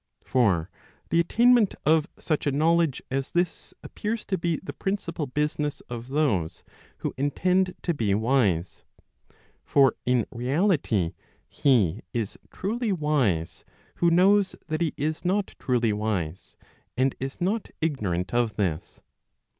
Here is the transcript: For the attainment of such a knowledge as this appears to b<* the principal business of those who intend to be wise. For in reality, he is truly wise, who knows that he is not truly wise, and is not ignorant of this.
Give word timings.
For 0.23 0.71
the 1.11 1.19
attainment 1.19 1.75
of 1.85 2.07
such 2.17 2.47
a 2.47 2.51
knowledge 2.51 3.03
as 3.11 3.31
this 3.33 3.71
appears 3.83 4.25
to 4.25 4.37
b<* 4.39 4.57
the 4.63 4.73
principal 4.73 5.27
business 5.27 5.79
of 5.91 6.07
those 6.07 6.63
who 6.97 7.13
intend 7.17 7.75
to 7.83 7.93
be 7.93 8.15
wise. 8.15 8.83
For 9.63 9.93
in 10.07 10.25
reality, 10.31 11.13
he 11.47 12.01
is 12.13 12.35
truly 12.51 12.91
wise, 12.91 13.63
who 13.97 14.09
knows 14.09 14.55
that 14.69 14.81
he 14.81 14.95
is 14.97 15.23
not 15.23 15.53
truly 15.59 15.93
wise, 15.93 16.57
and 16.97 17.13
is 17.19 17.39
not 17.39 17.69
ignorant 17.79 18.33
of 18.33 18.55
this. 18.55 19.01